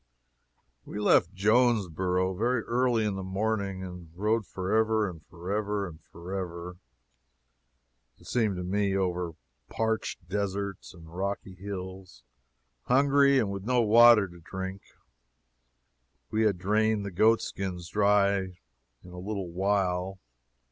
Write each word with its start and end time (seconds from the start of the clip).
We 0.83 0.97
left 0.97 1.31
Jonesborough 1.35 2.35
very 2.35 2.63
early 2.63 3.05
in 3.05 3.13
the 3.13 3.23
morning, 3.23 3.83
and 3.83 4.09
rode 4.15 4.47
forever 4.47 5.07
and 5.07 5.23
forever 5.27 5.87
and 5.87 6.01
forever, 6.11 6.77
it 8.17 8.25
seemed 8.25 8.55
to 8.55 8.63
me, 8.63 8.97
over 8.97 9.33
parched 9.69 10.27
deserts 10.27 10.95
and 10.95 11.07
rocky 11.15 11.53
hills, 11.53 12.23
hungry, 12.85 13.37
and 13.37 13.51
with 13.51 13.63
no 13.63 13.83
water 13.83 14.27
to 14.27 14.39
drink. 14.39 14.81
We 16.31 16.45
had 16.45 16.57
drained 16.57 17.05
the 17.05 17.11
goat 17.11 17.39
skins 17.43 17.87
dry 17.87 18.37
in 19.03 19.11
a 19.11 19.19
little 19.19 19.51
while. 19.51 20.17